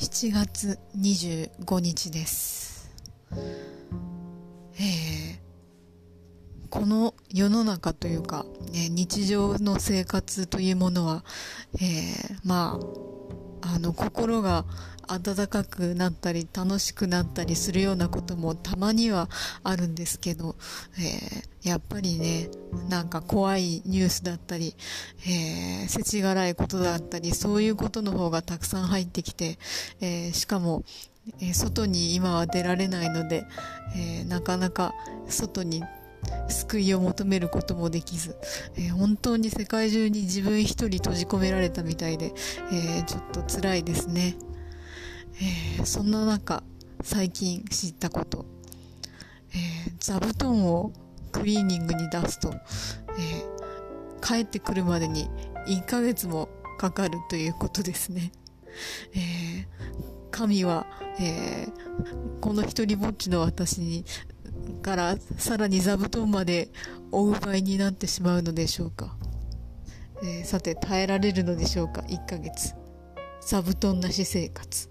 [0.00, 2.90] 7月25日です。
[3.36, 5.40] えー
[6.70, 11.24] この世の中というか、ね、日常の生活というものは、
[11.74, 13.19] えーまあ、
[13.74, 14.64] あの、心が
[15.06, 19.28] 温かくなったり、楽しくなったりするようなこともたまには
[19.62, 20.56] あるんですけど、
[20.98, 22.48] えーやっぱりね、
[22.88, 24.74] なんか怖いニュースだったり、
[25.26, 29.58] えー、世知辛いことだったり、そういうことの方がたくさん入ってきて、
[30.00, 30.84] えーしかも、
[31.42, 33.44] え外に今は出られないので、
[33.94, 34.94] えなかなか
[35.28, 35.84] 外に
[36.48, 38.36] 救いを求めることもできず、
[38.76, 42.32] えー本当に世界中に自分一人閉じ込められたみたいで、
[42.72, 44.36] えーちょっと辛いですね。
[45.78, 46.62] えーそんな中、
[47.02, 48.46] 最近知ったこと、
[49.54, 50.92] え座布団を
[51.32, 52.56] クリーニングに出すと、え
[54.22, 55.28] 帰ってくるまでに
[55.66, 56.48] 1ヶ月も
[56.78, 58.32] かかるということですね。
[59.14, 59.66] え
[60.30, 60.86] 神は、
[61.18, 61.90] えー
[62.40, 64.04] この一人ぼっちの私に、
[64.82, 66.68] からさらに座布団まで
[67.12, 69.16] お奪いになってしまうのでしょうか。
[70.22, 72.74] えーさて、耐えられるのでしょうか ?1 ヶ月。
[73.40, 74.88] 座布団なし生活。